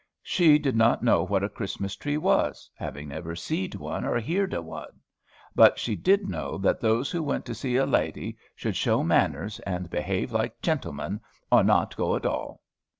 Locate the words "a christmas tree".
1.43-2.17